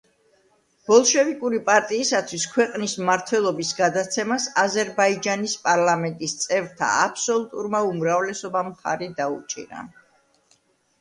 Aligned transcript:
ბოლშევიკური 0.85 1.59
პარტიისათვის 1.67 2.45
ქვეყნის 2.53 2.95
მმართველობის 3.03 3.75
გადაცემას 3.81 4.49
აზერბაიჯანის 4.65 5.55
პარლამენტის 5.69 6.37
წევრთა 6.47 6.93
აბსოლუტურმა 7.07 7.87
უმრავლესობამ 7.93 8.75
მხარი 8.77 9.15
დაუჭირა. 9.25 9.89